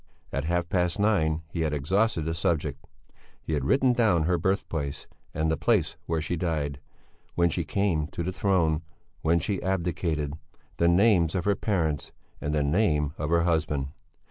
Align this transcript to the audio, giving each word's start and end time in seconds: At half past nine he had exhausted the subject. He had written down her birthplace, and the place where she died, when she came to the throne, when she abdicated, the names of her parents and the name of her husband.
At 0.33 0.45
half 0.45 0.67
past 0.67 0.97
nine 0.99 1.43
he 1.51 1.61
had 1.61 1.73
exhausted 1.73 2.23
the 2.25 2.33
subject. 2.33 2.83
He 3.39 3.53
had 3.53 3.63
written 3.63 3.93
down 3.93 4.23
her 4.23 4.39
birthplace, 4.39 5.05
and 5.31 5.51
the 5.51 5.57
place 5.57 5.95
where 6.07 6.19
she 6.23 6.35
died, 6.35 6.79
when 7.35 7.51
she 7.51 7.63
came 7.63 8.07
to 8.07 8.23
the 8.23 8.31
throne, 8.33 8.81
when 9.21 9.37
she 9.37 9.61
abdicated, 9.61 10.33
the 10.77 10.87
names 10.87 11.35
of 11.35 11.45
her 11.45 11.55
parents 11.55 12.11
and 12.41 12.51
the 12.51 12.63
name 12.63 13.13
of 13.19 13.29
her 13.29 13.41
husband. 13.41 13.89